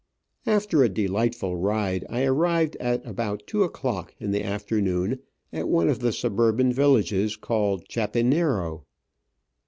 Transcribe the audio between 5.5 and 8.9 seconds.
at one of the suburban villages, called Chapinero.